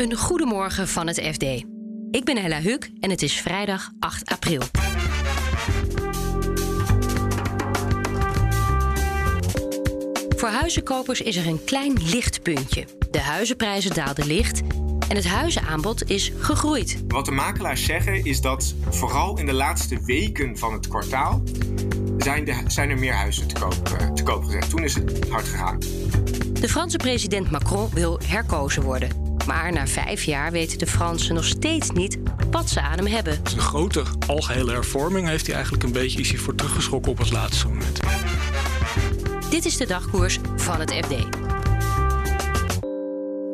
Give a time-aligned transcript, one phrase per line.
[0.00, 1.42] Een goedemorgen van het FD.
[2.10, 4.62] Ik ben Hella Huk en het is vrijdag 8 april.
[10.36, 12.84] Voor huizenkopers is er een klein lichtpuntje.
[13.10, 14.60] De huizenprijzen daalden licht
[15.08, 17.02] en het huizenaanbod is gegroeid.
[17.08, 21.42] Wat de makelaars zeggen is dat vooral in de laatste weken van het kwartaal
[22.18, 24.70] zijn, de, zijn er meer huizen te koop, eh, te koop gezet.
[24.70, 25.78] Toen is het hard gegaan.
[26.52, 29.19] De Franse president Macron wil herkozen worden.
[29.46, 32.18] Maar na vijf jaar weten de Fransen nog steeds niet
[32.50, 33.40] wat ze aan hem hebben.
[33.44, 37.32] Een grote algehele hervorming heeft hij eigenlijk een beetje is hij voor teruggeschrokken op het
[37.32, 38.00] laatste moment.
[39.50, 41.38] Dit is de dagkoers van het FD.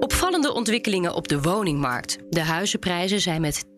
[0.00, 2.18] Opvallende ontwikkelingen op de woningmarkt.
[2.28, 3.68] De huizenprijzen zijn met 2%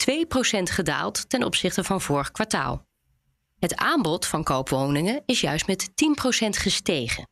[0.62, 2.86] gedaald ten opzichte van vorig kwartaal.
[3.58, 5.92] Het aanbod van koopwoningen is juist met 10%
[6.48, 7.28] gestegen.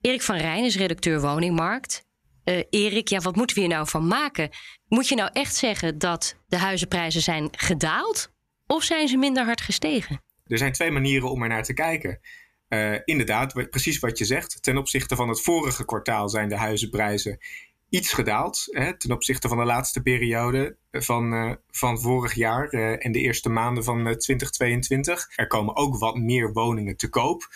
[0.00, 2.02] Erik van Rijn is redacteur Woningmarkt.
[2.48, 4.50] Uh, Erik, ja, wat moeten we hier nou van maken?
[4.86, 8.32] Moet je nou echt zeggen dat de huizenprijzen zijn gedaald
[8.66, 10.22] of zijn ze minder hard gestegen?
[10.46, 12.20] Er zijn twee manieren om er naar te kijken.
[12.68, 14.62] Uh, inderdaad, precies wat je zegt.
[14.62, 17.38] Ten opzichte van het vorige kwartaal zijn de huizenprijzen
[17.88, 18.64] iets gedaald.
[18.66, 23.48] Hè, ten opzichte van de laatste periode van, uh, van vorig jaar en de eerste
[23.48, 25.28] maanden van 2022.
[25.36, 27.48] Er komen ook wat meer woningen te koop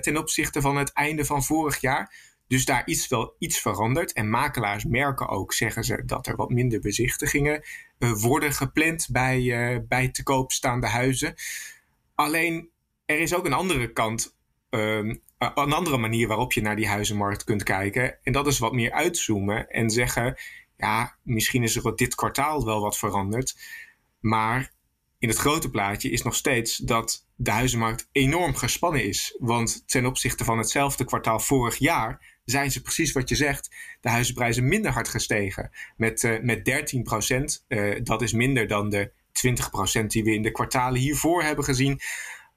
[0.00, 2.32] ten opzichte van het einde van vorig jaar.
[2.46, 4.12] Dus daar is wel iets veranderd.
[4.12, 7.62] En makelaars merken ook, zeggen ze, dat er wat minder bezichtigingen
[7.98, 11.34] uh, worden gepland bij, uh, bij te koop staande huizen.
[12.14, 12.70] Alleen
[13.04, 14.36] er is ook een andere kant,
[14.70, 18.18] uh, een andere manier waarop je naar die huizenmarkt kunt kijken.
[18.22, 20.36] En dat is wat meer uitzoomen en zeggen:
[20.76, 23.56] ja, misschien is er dit kwartaal wel wat veranderd.
[24.20, 24.72] Maar
[25.24, 29.36] in het grote plaatje is nog steeds dat de huizenmarkt enorm gespannen is.
[29.38, 34.08] Want ten opzichte van hetzelfde kwartaal vorig jaar zijn ze precies wat je zegt, de
[34.08, 35.70] huizenprijzen minder hard gestegen.
[35.96, 37.64] Met, uh, met 13 procent.
[37.68, 41.64] Uh, dat is minder dan de 20 procent die we in de kwartalen hiervoor hebben
[41.64, 42.00] gezien.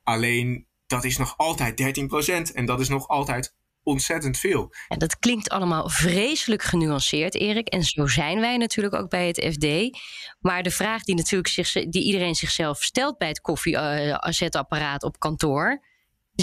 [0.03, 3.55] Alleen dat is nog altijd 13 procent en dat is nog altijd
[3.87, 4.73] ontzettend veel.
[4.87, 7.67] En dat klinkt allemaal vreselijk genuanceerd, Erik.
[7.67, 9.97] En zo zijn wij natuurlijk ook bij het FD.
[10.39, 15.81] Maar de vraag die, natuurlijk zich, die iedereen zichzelf stelt bij het koffiezetapparaat op kantoor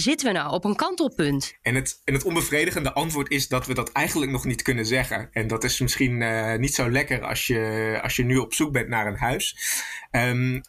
[0.01, 1.59] Zitten we nou op een kantelpunt?
[1.63, 5.29] En het, en het onbevredigende antwoord is dat we dat eigenlijk nog niet kunnen zeggen.
[5.33, 8.73] En dat is misschien uh, niet zo lekker als je, als je nu op zoek
[8.73, 9.57] bent naar een huis.
[10.11, 10.61] Um,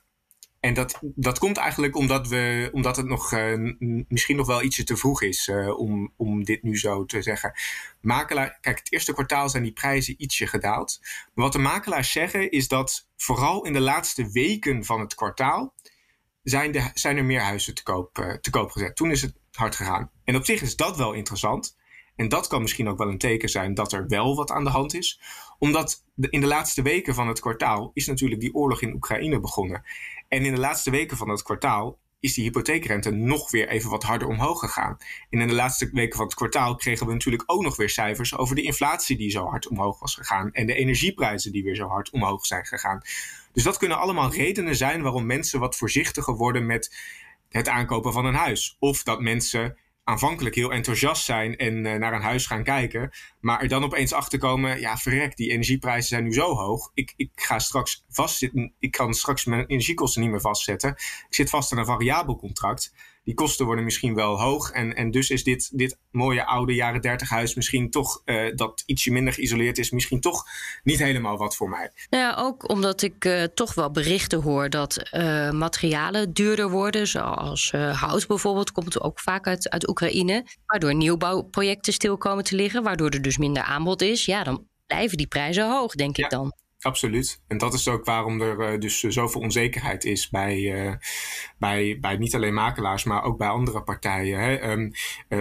[0.65, 3.73] en dat, dat komt eigenlijk omdat, we, omdat het nog, uh,
[4.07, 7.53] misschien nog wel ietsje te vroeg is uh, om, om dit nu zo te zeggen.
[8.01, 10.99] Makelaar, kijk, het eerste kwartaal zijn die prijzen ietsje gedaald.
[11.33, 15.73] Maar wat de makelaars zeggen is dat vooral in de laatste weken van het kwartaal
[16.43, 18.95] zijn, de, zijn er meer huizen te koop, uh, te koop gezet.
[18.95, 20.11] Toen is het hard gegaan.
[20.23, 21.77] En op zich is dat wel interessant.
[22.15, 24.69] En dat kan misschien ook wel een teken zijn dat er wel wat aan de
[24.69, 25.19] hand is.
[25.59, 29.83] Omdat in de laatste weken van het kwartaal is natuurlijk die oorlog in Oekraïne begonnen.
[30.27, 34.03] En in de laatste weken van het kwartaal is die hypotheekrente nog weer even wat
[34.03, 34.97] harder omhoog gegaan.
[35.29, 38.37] En in de laatste weken van het kwartaal kregen we natuurlijk ook nog weer cijfers
[38.37, 40.51] over de inflatie die zo hard omhoog was gegaan.
[40.51, 43.01] En de energieprijzen die weer zo hard omhoog zijn gegaan.
[43.53, 46.95] Dus dat kunnen allemaal redenen zijn waarom mensen wat voorzichtiger worden met
[47.49, 48.75] het aankopen van een huis.
[48.79, 53.11] Of dat mensen aanvankelijk heel enthousiast zijn en uh, naar een huis gaan kijken.
[53.39, 56.91] Maar er dan opeens achter komen, ja, verrek, die energieprijzen zijn nu zo hoog.
[56.93, 60.89] Ik, ik ga straks vastzitten, ik kan straks mijn energiekosten niet meer vastzetten.
[60.89, 62.93] Ik zit vast aan een variabel contract
[63.25, 64.71] die kosten worden misschien wel hoog.
[64.71, 68.83] En, en dus is dit, dit mooie oude jaren 30 huis misschien toch, uh, dat
[68.85, 70.43] ietsje minder geïsoleerd is, misschien toch
[70.83, 71.91] niet helemaal wat voor mij.
[72.09, 77.07] Nou ja, ook omdat ik uh, toch wel berichten hoor dat uh, materialen duurder worden,
[77.07, 80.45] zoals hout bijvoorbeeld, komt ook vaak uit, uit Oekraïne.
[80.65, 84.25] Waardoor nieuwbouwprojecten stil komen te liggen, waardoor er dus minder aanbod is.
[84.25, 86.23] Ja, dan blijven die prijzen hoog, denk ja.
[86.23, 86.53] ik dan.
[86.85, 87.41] Absoluut.
[87.47, 90.93] En dat is ook waarom er uh, dus zoveel onzekerheid is bij, uh,
[91.57, 94.39] bij, bij niet alleen makelaars, maar ook bij andere partijen.
[94.39, 94.71] Hè.
[94.71, 94.91] Um,
[95.29, 95.39] uh,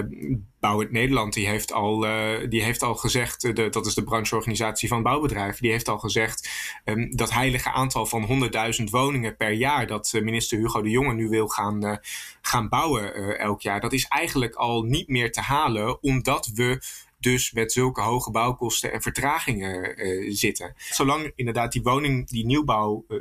[0.60, 2.00] Bouw Nederland die heeft al,
[2.48, 6.48] die heeft al gezegd, de, dat is de brancheorganisatie van bouwbedrijven, die heeft al gezegd
[6.84, 11.28] um, dat heilige aantal van 100.000 woningen per jaar dat minister Hugo de Jonge nu
[11.28, 12.00] wil gaan,
[12.40, 16.82] gaan bouwen elk jaar, dat is eigenlijk al niet meer te halen, omdat we
[17.24, 20.74] dus met zulke hoge bouwkosten en vertragingen uh, zitten.
[20.76, 23.18] Zolang inderdaad die woning, die nieuwbouw uh,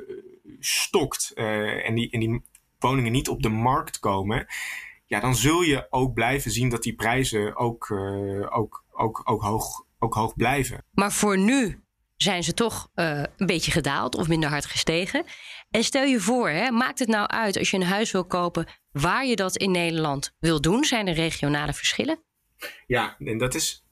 [0.60, 2.42] stokt uh, en, die, en die
[2.80, 4.48] woningen niet op de markt komen,
[5.06, 7.92] ja, dan zul je ook blijven zien dat die prijzen ook,
[8.50, 10.86] ook, ook, ook, hoog, ook hoog blijven.
[10.92, 11.84] Maar voor nu
[12.16, 15.26] zijn ze toch een beetje gedaald of minder hard gestegen.
[15.70, 18.68] En stel je voor, hè, maakt het nou uit als je een huis wil kopen
[18.92, 20.84] waar je dat in Nederland wil doen?
[20.84, 22.24] Zijn er regionale verschillen?
[22.88, 23.83] Ja, en dat is,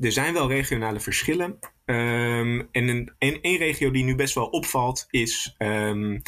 [0.00, 1.58] er zijn wel regionale verschillen.
[1.84, 6.22] Um, en een, regio die nu best wel opvalt is, um,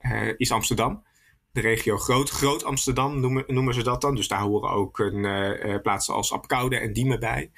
[0.00, 1.06] uh, is Amsterdam.
[1.52, 4.14] De regio Groot, Groot Amsterdam noemen, noemen ze dat dan.
[4.14, 7.50] Dus daar horen ook een, uh, plaatsen als Apkoude en Diemen bij.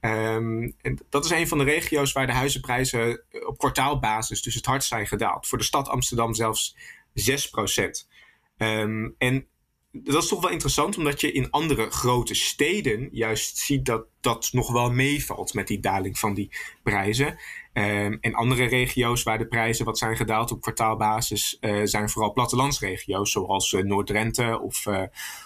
[0.00, 4.66] Um, en dat is een van de regio's waar de huizenprijzen op kwartaalbasis dus het
[4.66, 5.46] hardst zijn gedaald.
[5.46, 6.76] Voor de stad Amsterdam zelfs
[7.14, 8.08] 6 procent.
[8.56, 9.46] Um, en
[10.02, 14.48] dat is toch wel interessant, omdat je in andere grote steden juist ziet dat dat
[14.52, 16.50] nog wel meevalt met die daling van die
[16.82, 17.38] prijzen.
[17.72, 22.32] Um, en andere regio's waar de prijzen wat zijn gedaald op kwartaalbasis uh, zijn vooral
[22.32, 25.02] plattelandsregio's, zoals uh, Noord-Drenthe of, uh,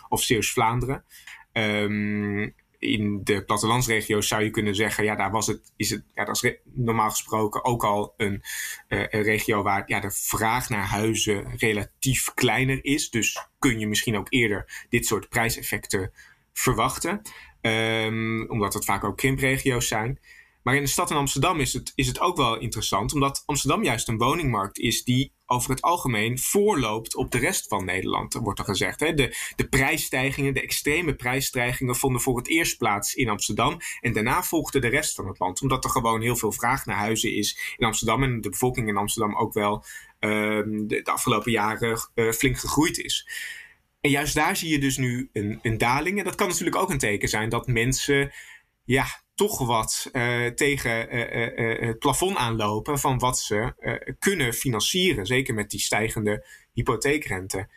[0.09, 1.05] of Zeeuws-Vlaanderen.
[1.53, 6.25] Um, in de plattelandsregio's zou je kunnen zeggen, ja, daar was het, is het, ja,
[6.25, 8.43] dat is normaal gesproken ook al een,
[8.89, 13.11] uh, een, regio waar ja, de vraag naar huizen relatief kleiner is.
[13.11, 16.13] Dus kun je misschien ook eerder dit soort prijseffecten
[16.53, 17.23] verwachten.
[17.61, 20.21] Um, omdat het vaak ook krimpregio's zijn.
[20.63, 23.85] Maar in de stad in Amsterdam is het, is het ook wel interessant, omdat Amsterdam
[23.85, 28.59] juist een woningmarkt is die over het algemeen voorloopt op de rest van Nederland, wordt
[28.59, 29.01] er gezegd.
[29.01, 29.15] Hè.
[29.15, 33.77] De, de prijsstijgingen, de extreme prijsstijgingen vonden voor het eerst plaats in Amsterdam.
[34.01, 36.97] En daarna volgde de rest van het land, omdat er gewoon heel veel vraag naar
[36.97, 38.23] huizen is in Amsterdam.
[38.23, 39.85] En de bevolking in Amsterdam ook wel
[40.21, 43.29] uh, de, afgelopen jaren uh, flink gegroeid is.
[44.01, 46.19] En juist daar zie je dus nu een, een daling.
[46.19, 48.33] En dat kan natuurlijk ook een teken zijn dat mensen
[48.89, 53.73] ja, toch wat uh, tegen uh, uh, het plafond aanlopen van wat ze
[54.19, 55.27] kunnen financieren.
[55.27, 57.69] Zeker met die stijgende hypotheekrente.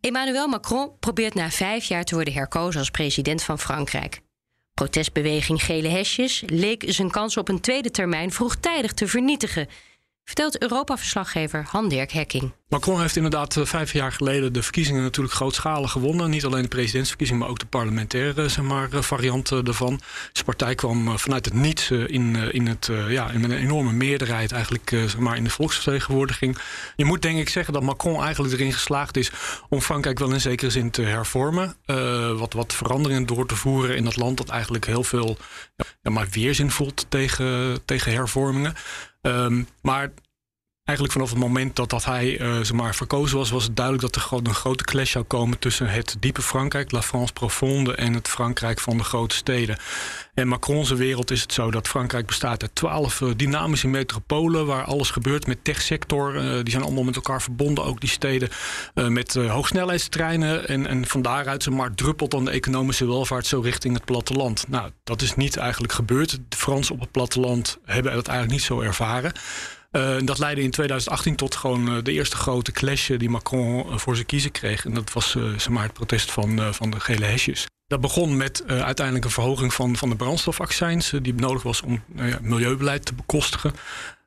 [0.00, 4.20] Emmanuel Macron probeert na vijf jaar te worden herkozen als president van Frankrijk.
[4.74, 9.68] Protestbeweging Gele Hesjes leek zijn kans op een tweede termijn vroegtijdig te vernietigen
[10.28, 12.52] vertelt Europa-verslaggever Han-Dirk Hekking.
[12.68, 16.30] Macron heeft inderdaad eh, vijf jaar geleden de verkiezingen natuurlijk grootschalig gewonnen.
[16.30, 20.00] Niet alleen de presidentsverkiezingen, maar ook de parlementaire zeg maar, eh, variant ervan.
[20.32, 24.52] Zijn partij kwam eh, vanuit het niets in, in, het, ja, in een enorme meerderheid
[24.52, 26.58] eigenlijk, zeg maar, in de volksvertegenwoordiging.
[26.96, 29.30] Je moet denk ik zeggen dat Macron eigenlijk erin geslaagd is
[29.68, 31.76] om Frankrijk wel in zekere zin te hervormen.
[32.38, 35.36] Wat, wat veranderingen door te voeren in dat land dat eigenlijk heel veel
[36.02, 38.74] ja, maar weerzin voelt tegen, tegen hervormingen.
[39.20, 40.12] Um, maar
[40.88, 44.28] eigenlijk vanaf het moment dat, dat hij uh, verkozen was, was het duidelijk dat er
[44.28, 48.28] gewoon een grote clash zou komen tussen het diepe Frankrijk, La France profonde, en het
[48.28, 49.78] Frankrijk van de grote steden.
[50.34, 54.84] En Macron's wereld is het zo dat Frankrijk bestaat uit twaalf uh, dynamische metropolen waar
[54.84, 56.34] alles gebeurt met techsector.
[56.34, 58.48] Uh, die zijn allemaal met elkaar verbonden, ook die steden,
[58.94, 60.68] met hoogsnelheidstreinen.
[60.68, 64.64] En, en van daaruit zeg maar, druppelt dan de economische welvaart zo richting het platteland.
[64.68, 66.38] Nou, dat is niet eigenlijk gebeurd.
[66.48, 69.32] De Fransen op het platteland hebben dat eigenlijk niet zo ervaren.
[69.92, 73.98] Uh, dat leidde in 2018 tot gewoon uh, de eerste grote clash die Macron uh,
[73.98, 74.84] voor zijn kiezen kreeg.
[74.84, 77.66] En dat was zeg maar het protest van, van de gele hesjes.
[77.86, 82.38] Dat begon met uiteindelijk een verhoging van, van de brandstofaccijns, die nodig was om ja,
[82.42, 83.72] milieubeleid te bekostigen.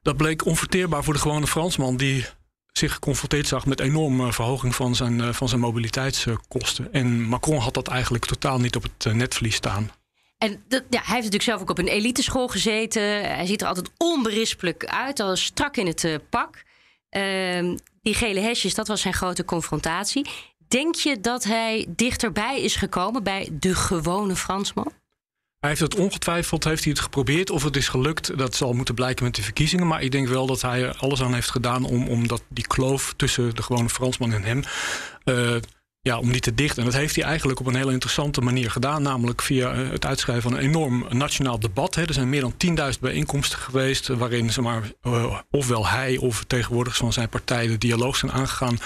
[0.02, 2.26] Dat bleek onverteerbaar voor de gewone Fransman, die
[2.72, 6.94] zich geconfronteerd zag met enorme verhoging van zijn, van zijn mobiliteitskosten.
[6.94, 9.92] En Macron had dat eigenlijk totaal niet op het netvlies staan.
[10.42, 13.02] En ja, hij heeft natuurlijk zelf ook op een eliteschool gezeten.
[13.36, 16.64] Hij ziet er altijd onberispelijk uit, al strak in het uh, pak.
[17.18, 20.26] Uh, die gele hesjes, dat was zijn grote confrontatie.
[20.68, 24.92] Denk je dat hij dichterbij is gekomen bij de gewone Fransman?
[25.60, 27.50] Hij heeft het ongetwijfeld heeft hij het geprobeerd.
[27.50, 29.88] Of het is gelukt, dat zal moeten blijken met de verkiezingen.
[29.88, 32.68] Maar ik denk wel dat hij er alles aan heeft gedaan om, om dat, die
[32.68, 34.64] kloof tussen de gewone Fransman en hem.
[35.26, 35.56] Uh,
[36.04, 36.84] ja, om die te dichten.
[36.84, 39.02] En dat heeft hij eigenlijk op een hele interessante manier gedaan.
[39.02, 41.96] Namelijk via eh, het uitschrijven van een enorm nationaal debat.
[41.96, 42.54] Er zijn meer dan
[42.94, 44.10] 10.000 bijeenkomsten geweest.
[44.10, 48.32] Eh, waarin zeg maar, uh, ofwel hij of vertegenwoordigers van zijn partij de dialoog zijn
[48.32, 48.80] aangegaan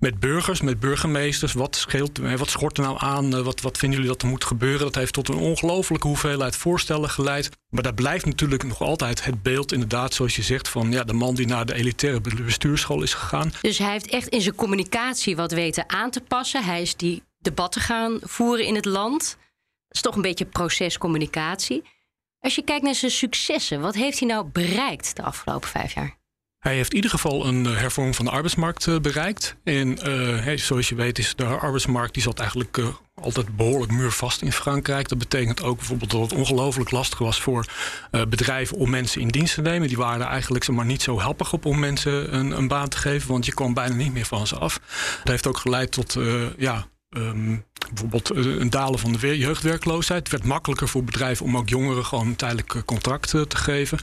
[0.00, 1.52] met burgers, met burgemeesters.
[1.52, 3.42] Wat, scheelt, wat schort er nou aan?
[3.42, 4.80] Wat, wat vinden jullie dat er moet gebeuren?
[4.80, 7.50] Dat heeft tot een ongelofelijke hoeveelheid voorstellen geleid.
[7.72, 11.12] Maar daar blijft natuurlijk nog altijd het beeld, inderdaad, zoals je zegt, van ja, de
[11.12, 13.52] man die naar de elitaire bestuursschool is gegaan.
[13.60, 16.64] Dus hij heeft echt in zijn communicatie wat weten aan te passen.
[16.64, 19.20] Hij is die debatten gaan voeren in het land.
[19.88, 21.82] Dat is toch een beetje procescommunicatie.
[22.40, 26.20] Als je kijkt naar zijn successen, wat heeft hij nou bereikt de afgelopen vijf jaar?
[26.62, 29.56] Hij heeft in ieder geval een eh, hervorming van de arbeidsmarkt uh, bereikt.
[29.64, 32.80] En uh, zoals je weet is de arbeidsmarkt die zat eigenlijk
[33.14, 35.08] altijd behoorlijk muurvast in Frankrijk.
[35.08, 37.66] Dat betekent ook bijvoorbeeld dat het ongelooflijk lastig was voor
[38.28, 39.88] bedrijven om mensen in dienst te nemen.
[39.88, 43.28] Die waren eigenlijk maar niet zo helpig op om mensen een, een, baan te geven,
[43.28, 44.80] want je kwam bijna niet meer van ze af.
[45.18, 46.16] Dat heeft ook geleid tot
[46.56, 50.22] ja, Um, bijvoorbeeld eh, een dalen van de jeugdwerkloosheid.
[50.22, 53.98] Het werd makkelijker voor bedrijven om ook jongeren gewoon een tijdelijk eh, contract te geven.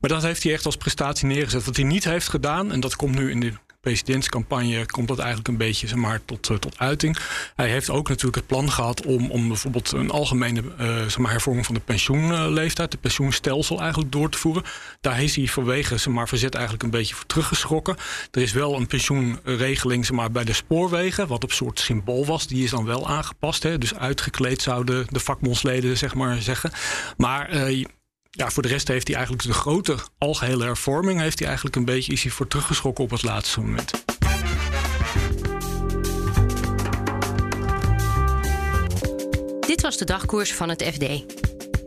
[0.00, 1.64] Maar dat heeft hij echt als prestatie neergezet.
[1.64, 3.52] Wat hij niet heeft gedaan, en dat komt nu in de
[3.88, 7.16] presidentscampagne komt dat eigenlijk een beetje zeg maar, tot, tot uiting.
[7.56, 11.66] Hij heeft ook natuurlijk het plan gehad om, om bijvoorbeeld een algemene zeg maar, hervorming
[11.66, 14.62] van de pensioenleeftijd, de pensioenstelsel eigenlijk door te voeren.
[15.00, 17.96] Daar is hij vanwege zeg maar, verzet eigenlijk een beetje voor teruggeschrokken.
[18.30, 22.46] Er is wel een pensioenregeling zeg maar, bij de spoorwegen, wat op soort symbool was.
[22.46, 23.62] Die is dan wel aangepast.
[23.62, 23.78] Hè?
[23.78, 26.70] Dus uitgekleed zouden de vakbondsleden zeg maar, zeggen.
[27.16, 27.84] Maar uh,
[28.38, 31.20] ja, voor de rest heeft hij eigenlijk de grote algehele hervorming...
[31.20, 33.90] heeft hij eigenlijk een beetje is hij voor teruggeschrokken op het laatste moment.
[39.66, 41.04] Dit was de dagkoers van het FD.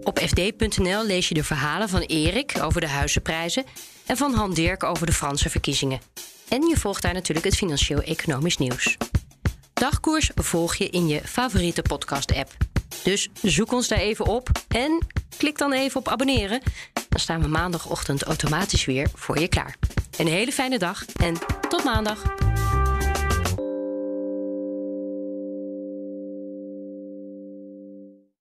[0.03, 3.65] Op fd.nl lees je de verhalen van Erik over de huizenprijzen...
[4.05, 6.01] en van Han Dirk over de Franse verkiezingen.
[6.48, 8.98] En je volgt daar natuurlijk het financieel-economisch nieuws.
[9.74, 12.51] Dagkoers volg je in je favoriete podcast-app.
[13.03, 15.08] Dus zoek ons daar even op en
[15.38, 16.62] klik dan even op abonneren.
[17.10, 19.76] Dan staan we maandagochtend automatisch weer voor je klaar.
[20.18, 21.38] Een hele fijne dag en
[21.70, 22.50] tot maandag.